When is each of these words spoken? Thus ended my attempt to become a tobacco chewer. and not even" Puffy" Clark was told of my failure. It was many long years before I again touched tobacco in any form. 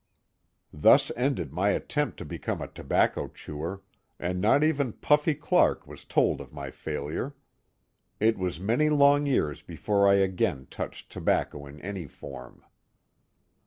Thus 0.73 1.11
ended 1.15 1.53
my 1.53 1.69
attempt 1.69 2.17
to 2.17 2.25
become 2.25 2.59
a 2.59 2.67
tobacco 2.67 3.27
chewer. 3.27 3.83
and 4.17 4.41
not 4.41 4.63
even" 4.63 4.93
Puffy" 4.93 5.35
Clark 5.35 5.85
was 5.85 6.05
told 6.05 6.41
of 6.41 6.51
my 6.51 6.71
failure. 6.71 7.35
It 8.19 8.35
was 8.35 8.59
many 8.59 8.89
long 8.89 9.27
years 9.27 9.61
before 9.61 10.07
I 10.09 10.15
again 10.15 10.65
touched 10.71 11.11
tobacco 11.11 11.67
in 11.67 11.79
any 11.81 12.07
form. 12.07 12.63